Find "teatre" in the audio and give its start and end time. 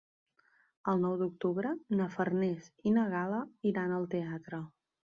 4.19-4.69